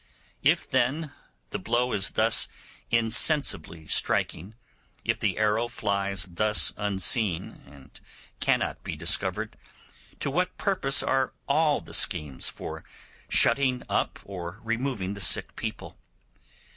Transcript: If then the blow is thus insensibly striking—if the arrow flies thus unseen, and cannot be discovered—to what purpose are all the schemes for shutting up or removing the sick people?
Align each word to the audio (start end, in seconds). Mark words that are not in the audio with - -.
If 0.41 0.67
then 0.67 1.11
the 1.51 1.59
blow 1.59 1.91
is 1.91 2.09
thus 2.09 2.47
insensibly 2.89 3.85
striking—if 3.85 5.19
the 5.19 5.37
arrow 5.37 5.67
flies 5.67 6.25
thus 6.27 6.73
unseen, 6.75 7.61
and 7.67 7.99
cannot 8.39 8.81
be 8.83 8.95
discovered—to 8.95 10.31
what 10.31 10.57
purpose 10.57 11.03
are 11.03 11.33
all 11.47 11.81
the 11.81 11.93
schemes 11.93 12.49
for 12.49 12.83
shutting 13.29 13.83
up 13.89 14.17
or 14.25 14.59
removing 14.63 15.13
the 15.13 15.21
sick 15.21 15.55
people? 15.55 15.99